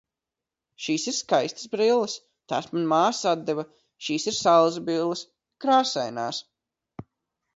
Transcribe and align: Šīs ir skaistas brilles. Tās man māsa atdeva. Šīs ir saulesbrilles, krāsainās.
Šīs 0.83 1.03
ir 1.09 1.15
skaistas 1.17 1.67
brilles. 1.73 2.15
Tās 2.53 2.69
man 2.77 2.87
māsa 2.93 3.33
atdeva. 3.37 3.65
Šīs 4.07 4.25
ir 4.31 4.37
saulesbrilles, 4.37 5.23
krāsainās. 5.67 6.41